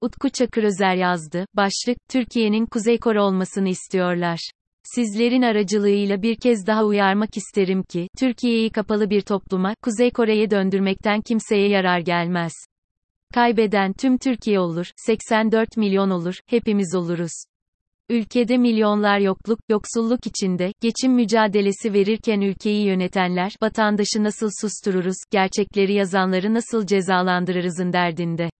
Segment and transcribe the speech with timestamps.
[0.00, 1.46] Utku Çakırözer yazdı.
[1.54, 4.50] Başlık, Türkiye'nin Kuzey Kore olmasını istiyorlar.
[4.82, 11.20] Sizlerin aracılığıyla bir kez daha uyarmak isterim ki, Türkiye'yi kapalı bir topluma, Kuzey Kore'ye döndürmekten
[11.20, 12.52] kimseye yarar gelmez.
[13.34, 17.32] Kaybeden tüm Türkiye olur, 84 milyon olur, hepimiz oluruz.
[18.08, 26.54] Ülkede milyonlar yokluk, yoksulluk içinde, geçim mücadelesi verirken ülkeyi yönetenler, vatandaşı nasıl sustururuz, gerçekleri yazanları
[26.54, 28.50] nasıl cezalandırırızın derdinde.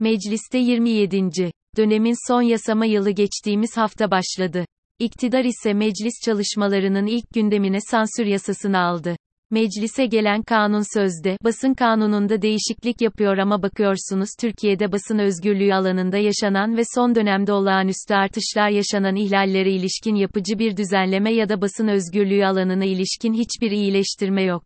[0.00, 1.50] Mecliste 27.
[1.76, 4.64] dönemin son yasama yılı geçtiğimiz hafta başladı.
[4.98, 9.16] İktidar ise meclis çalışmalarının ilk gündemine sansür yasasını aldı.
[9.50, 16.76] Meclise gelen kanun sözde, basın kanununda değişiklik yapıyor ama bakıyorsunuz Türkiye'de basın özgürlüğü alanında yaşanan
[16.76, 22.46] ve son dönemde olağanüstü artışlar yaşanan ihlallere ilişkin yapıcı bir düzenleme ya da basın özgürlüğü
[22.46, 24.64] alanına ilişkin hiçbir iyileştirme yok.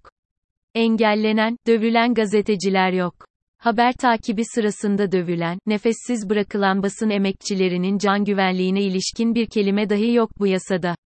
[0.75, 3.34] Engellenen, dövülen gazeteciler yok.
[3.65, 10.31] Haber takibi sırasında dövülen, nefessiz bırakılan basın emekçilerinin can güvenliğine ilişkin bir kelime dahi yok
[10.39, 10.97] bu yasada.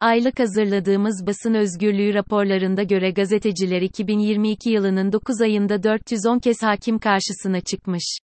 [0.00, 7.60] Aylık hazırladığımız basın özgürlüğü raporlarında göre gazeteciler 2022 yılının 9 ayında 410 kez hakim karşısına
[7.60, 8.18] çıkmış.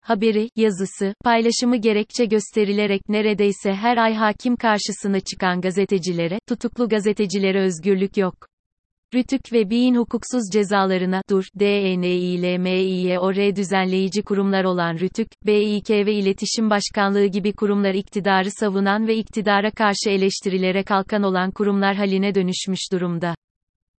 [0.00, 8.16] Haberi, yazısı, paylaşımı gerekçe gösterilerek neredeyse her ay hakim karşısına çıkan gazetecilere, tutuklu gazetecilere özgürlük
[8.16, 8.51] yok.
[9.14, 17.26] Rütük ve Bİ'nin hukuksuz cezalarına, dur, DENİLMİYOR düzenleyici kurumlar olan Rütük, BİK ve İletişim Başkanlığı
[17.26, 23.34] gibi kurumlar iktidarı savunan ve iktidara karşı eleştirilere kalkan olan kurumlar haline dönüşmüş durumda.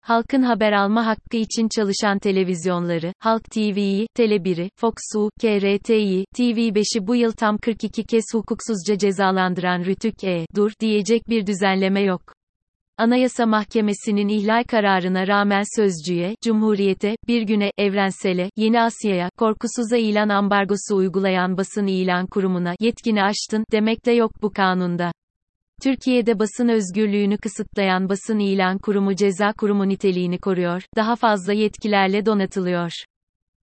[0.00, 7.32] Halkın haber alma hakkı için çalışan televizyonları, Halk TV'yi, Tele1'i, Fox'u, KRT'yi, TV5'i bu yıl
[7.32, 12.33] tam 42 kez hukuksuzca cezalandıran Rütük E, dur, diyecek bir düzenleme yok.
[12.98, 20.96] Anayasa Mahkemesi'nin ihlal kararına rağmen Sözcü'ye, Cumhuriyet'e, Bir Güne, Evrensel'e, Yeni Asya'ya, korkusuza ilan ambargosu
[20.96, 25.12] uygulayan basın ilan kurumuna, yetkini aştın, demek de yok bu kanunda.
[25.82, 32.92] Türkiye'de basın özgürlüğünü kısıtlayan basın ilan kurumu ceza kurumu niteliğini koruyor, daha fazla yetkilerle donatılıyor.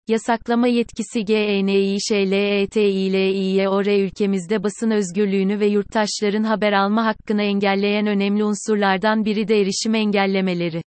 [0.07, 9.47] Yasaklama yetkisi GNİŞLETİLİYOR ülkemizde basın özgürlüğünü ve yurttaşların haber alma hakkını engelleyen önemli unsurlardan biri
[9.47, 10.81] de erişim engellemeleri.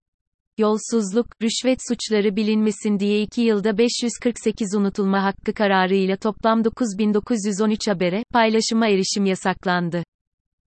[0.58, 8.88] Yolsuzluk, rüşvet suçları bilinmesin diye 2 yılda 548 unutulma hakkı kararıyla toplam 9913 habere, paylaşıma
[8.88, 10.04] erişim yasaklandı.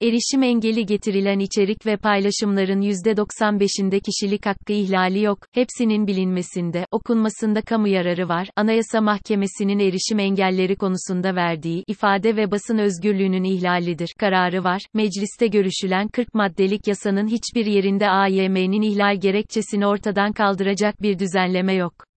[0.02, 7.88] Erişim engeli getirilen içerik ve paylaşımların %95'inde kişilik hakkı ihlali yok, hepsinin bilinmesinde, okunmasında kamu
[7.88, 8.48] yararı var.
[8.56, 14.82] Anayasa Mahkemesi'nin erişim engelleri konusunda verdiği ifade ve basın özgürlüğünün ihlalidir kararı var.
[14.94, 22.13] Mecliste görüşülen 40 maddelik yasanın hiçbir yerinde AYM'nin ihlal gerekçesini ortadan kaldıracak bir düzenleme yok.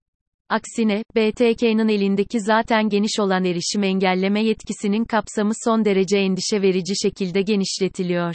[0.49, 7.43] Aksine, BTK'nın elindeki zaten geniş olan erişim engelleme yetkisinin kapsamı son derece endişe verici şekilde
[7.43, 8.34] genişletiliyor.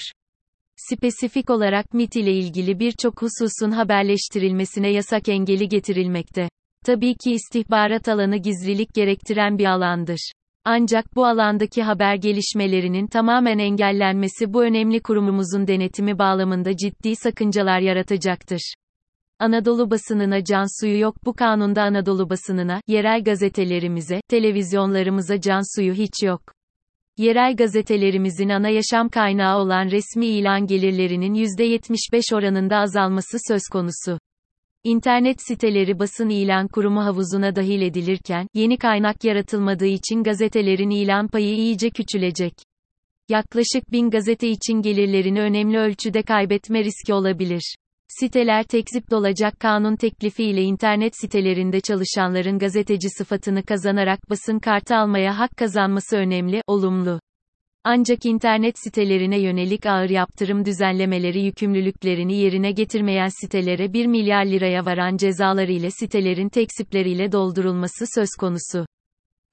[0.76, 6.50] Spesifik olarak MIT ile ilgili birçok hususun haberleştirilmesine yasak engeli getirilmekte.
[6.86, 10.32] Tabii ki istihbarat alanı gizlilik gerektiren bir alandır.
[10.66, 18.74] Ancak bu alandaki haber gelişmelerinin tamamen engellenmesi bu önemli kurumumuzun denetimi bağlamında ciddi sakıncalar yaratacaktır.
[19.40, 26.24] Anadolu basınına can suyu yok bu kanunda Anadolu basınına, yerel gazetelerimize, televizyonlarımıza can suyu hiç
[26.24, 26.42] yok.
[27.18, 34.20] Yerel gazetelerimizin ana yaşam kaynağı olan resmi ilan gelirlerinin %75 oranında azalması söz konusu.
[34.84, 41.56] İnternet siteleri basın ilan kurumu havuzuna dahil edilirken, yeni kaynak yaratılmadığı için gazetelerin ilan payı
[41.56, 42.54] iyice küçülecek.
[43.30, 47.76] Yaklaşık bin gazete için gelirlerini önemli ölçüde kaybetme riski olabilir.
[48.10, 55.58] Siteler tekzip dolacak kanun teklifiyle internet sitelerinde çalışanların gazeteci sıfatını kazanarak basın kartı almaya hak
[55.58, 57.20] kazanması önemli, olumlu.
[57.84, 65.18] Ancak internet sitelerine yönelik ağır yaptırım düzenlemeleri yükümlülüklerini yerine getirmeyen sitelere 1 milyar liraya varan
[65.18, 68.86] cezalar ile sitelerin teksipleriyle doldurulması söz konusu.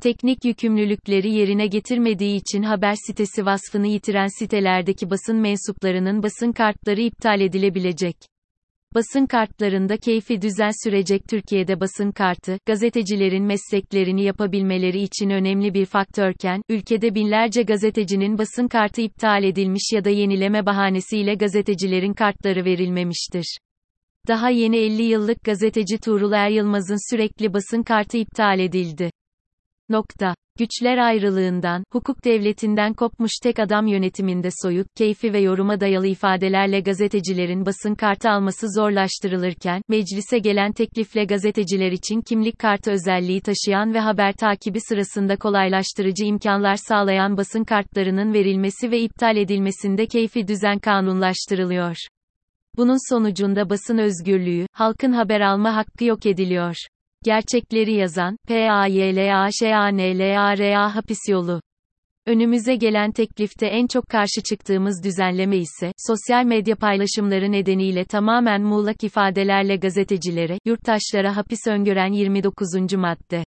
[0.02, 7.40] Teknik yükümlülükleri yerine getirmediği için haber sitesi vasfını yitiren sitelerdeki basın mensuplarının basın kartları iptal
[7.40, 8.16] edilebilecek.
[8.96, 16.62] Basın kartlarında keyfi düzen sürecek Türkiye'de basın kartı, gazetecilerin mesleklerini yapabilmeleri için önemli bir faktörken,
[16.68, 23.58] ülkede binlerce gazetecinin basın kartı iptal edilmiş ya da yenileme bahanesiyle gazetecilerin kartları verilmemiştir.
[24.28, 29.10] Daha yeni 50 yıllık gazeteci Tuğrul Er Yılmaz'ın sürekli basın kartı iptal edildi.
[29.88, 30.34] Nokta.
[30.58, 37.66] Güçler ayrılığından, hukuk devletinden kopmuş tek adam yönetiminde soyut, keyfi ve yoruma dayalı ifadelerle gazetecilerin
[37.66, 44.32] basın kartı alması zorlaştırılırken, meclise gelen teklifle gazeteciler için kimlik kartı özelliği taşıyan ve haber
[44.32, 51.96] takibi sırasında kolaylaştırıcı imkanlar sağlayan basın kartlarının verilmesi ve iptal edilmesinde keyfi düzen kanunlaştırılıyor.
[52.76, 56.76] Bunun sonucunda basın özgürlüğü, halkın haber alma hakkı yok ediliyor.
[57.26, 61.60] Gerçekleri yazan, PAYLAŞANLARA hapis yolu.
[62.26, 69.04] Önümüze gelen teklifte en çok karşı çıktığımız düzenleme ise, sosyal medya paylaşımları nedeniyle tamamen muğlak
[69.04, 72.68] ifadelerle gazetecilere, yurttaşlara hapis öngören 29.
[72.96, 73.44] madde.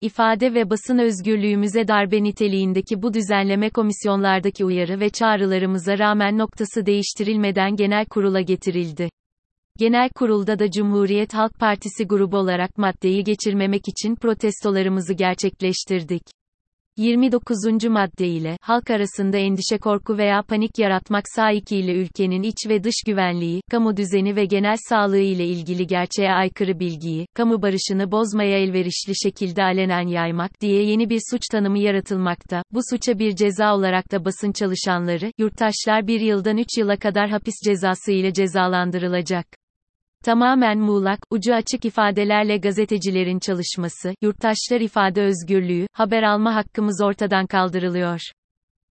[0.00, 7.76] İfade ve basın özgürlüğümüze darbe niteliğindeki bu düzenleme komisyonlardaki uyarı ve çağrılarımıza rağmen noktası değiştirilmeden
[7.76, 9.08] genel kurula getirildi.
[9.78, 16.22] Genel kurulda da Cumhuriyet Halk Partisi grubu olarak maddeyi geçirmemek için protestolarımızı gerçekleştirdik.
[16.96, 17.84] 29.
[17.88, 23.60] madde ile, halk arasında endişe korku veya panik yaratmak sahikiyle ülkenin iç ve dış güvenliği,
[23.70, 29.62] kamu düzeni ve genel sağlığı ile ilgili gerçeğe aykırı bilgiyi, kamu barışını bozmaya elverişli şekilde
[29.62, 32.62] alenen yaymak diye yeni bir suç tanımı yaratılmakta.
[32.72, 37.54] Bu suça bir ceza olarak da basın çalışanları, yurttaşlar bir yıldan 3 yıla kadar hapis
[37.64, 39.46] cezası ile cezalandırılacak.
[40.24, 48.20] Tamamen muğlak, ucu açık ifadelerle gazetecilerin çalışması, yurttaşlar ifade özgürlüğü, haber alma hakkımız ortadan kaldırılıyor.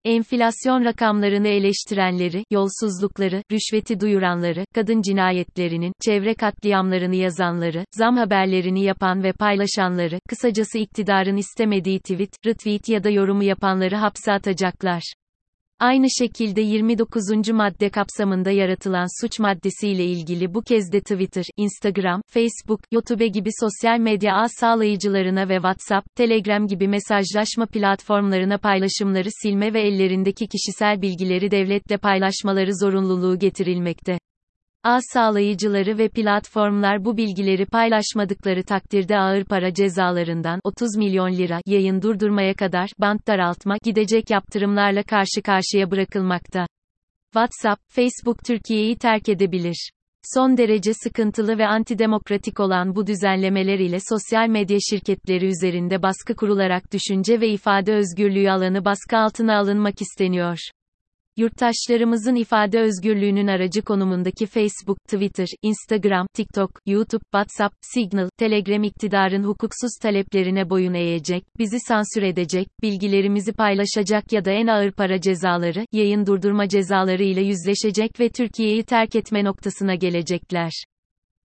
[0.03, 9.31] Enflasyon rakamlarını eleştirenleri, yolsuzlukları, rüşveti duyuranları, kadın cinayetlerinin, çevre katliamlarını yazanları, zam haberlerini yapan ve
[9.31, 15.13] paylaşanları, kısacası iktidarın istemediği tweet, retweet ya da yorumu yapanları hapse atacaklar.
[15.79, 17.23] Aynı şekilde 29.
[17.53, 23.99] madde kapsamında yaratılan suç maddesiyle ilgili bu kez de Twitter, Instagram, Facebook, YouTube gibi sosyal
[23.99, 31.51] medya ağ sağlayıcılarına ve WhatsApp, Telegram gibi mesajlaşma platformlarına paylaşımları silme ve ellerindeki kişisel bilgileri
[31.51, 34.19] devletle paylaşmaları zorunluluğu getirilmekte.
[34.85, 42.01] Ağ sağlayıcıları ve platformlar bu bilgileri paylaşmadıkları takdirde ağır para cezalarından 30 milyon lira yayın
[42.01, 46.67] durdurmaya kadar bant daraltma gidecek yaptırımlarla karşı karşıya bırakılmakta.
[47.33, 49.91] WhatsApp, Facebook Türkiye'yi terk edebilir.
[50.33, 56.93] Son derece sıkıntılı ve antidemokratik olan bu düzenlemeler ile sosyal medya şirketleri üzerinde baskı kurularak
[56.93, 60.57] düşünce ve ifade özgürlüğü alanı baskı altına alınmak isteniyor.
[61.37, 69.91] Yurttaşlarımızın ifade özgürlüğünün aracı konumundaki Facebook, Twitter, Instagram, TikTok, YouTube, WhatsApp, Signal, Telegram iktidarın hukuksuz
[70.01, 76.25] taleplerine boyun eğecek, bizi sansür edecek, bilgilerimizi paylaşacak ya da en ağır para cezaları, yayın
[76.25, 80.71] durdurma cezaları ile yüzleşecek ve Türkiye'yi terk etme noktasına gelecekler.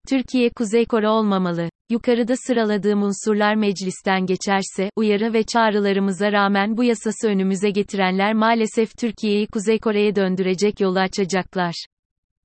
[0.08, 1.70] Türkiye Kuzey Kore olmamalı.
[1.90, 9.46] Yukarıda sıraladığım unsurlar meclisten geçerse, uyarı ve çağrılarımıza rağmen bu yasası önümüze getirenler maalesef Türkiye'yi
[9.46, 11.74] Kuzey Kore'ye döndürecek yolu açacaklar.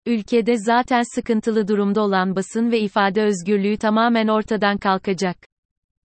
[0.06, 5.38] Ülkede zaten sıkıntılı durumda olan basın ve ifade özgürlüğü tamamen ortadan kalkacak.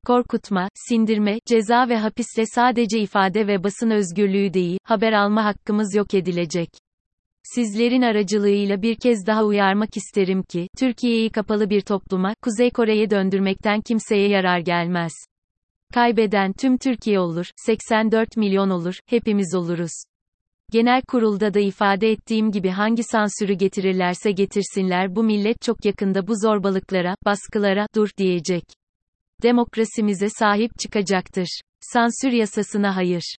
[0.05, 6.13] Korkutma, sindirme, ceza ve hapisle sadece ifade ve basın özgürlüğü değil, haber alma hakkımız yok
[6.13, 6.69] edilecek.
[7.53, 13.81] Sizlerin aracılığıyla bir kez daha uyarmak isterim ki, Türkiye'yi kapalı bir topluma, Kuzey Kore'ye döndürmekten
[13.81, 15.11] kimseye yarar gelmez.
[15.93, 19.91] Kaybeden tüm Türkiye olur, 84 milyon olur, hepimiz oluruz.
[20.71, 26.33] Genel kurulda da ifade ettiğim gibi hangi sansürü getirirlerse getirsinler bu millet çok yakında bu
[26.35, 28.63] zorbalıklara, baskılara, dur diyecek.
[29.43, 31.61] Demokrasimize sahip çıkacaktır.
[31.79, 33.35] Sansür yasasına hayır.